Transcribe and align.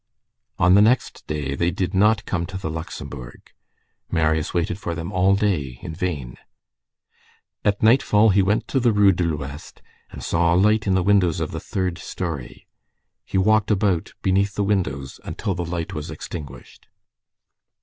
On 0.57 0.73
the 0.73 0.81
next 0.81 1.27
day 1.27 1.53
they 1.53 1.69
did 1.69 1.93
not 1.93 2.25
come 2.25 2.47
to 2.47 2.57
the 2.57 2.71
Luxembourg. 2.71 3.51
Marius 4.09 4.51
waited 4.51 4.79
for 4.79 4.95
them 4.95 5.11
all 5.11 5.35
day 5.35 5.77
in 5.83 5.93
vain. 5.93 6.37
At 7.63 7.83
nightfall, 7.83 8.29
he 8.29 8.41
went 8.41 8.67
to 8.69 8.79
the 8.79 8.91
Rue 8.93 9.11
de 9.11 9.23
l'Ouest, 9.25 9.83
and 10.09 10.23
saw 10.23 10.55
a 10.55 10.55
light 10.55 10.87
in 10.87 10.95
the 10.95 11.03
windows 11.03 11.39
of 11.39 11.51
the 11.51 11.59
third 11.59 11.99
story. 11.99 12.65
He 13.25 13.37
walked 13.37 13.69
about 13.69 14.15
beneath 14.23 14.55
the 14.55 14.63
windows 14.63 15.19
until 15.23 15.53
the 15.53 15.65
light 15.65 15.93
was 15.93 16.09
extinguished. 16.09 16.87